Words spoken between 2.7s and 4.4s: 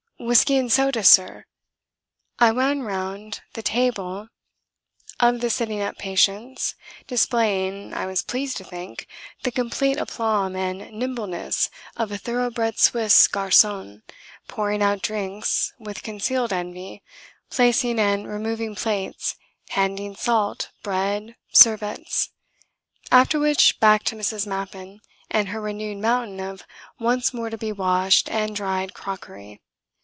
round the table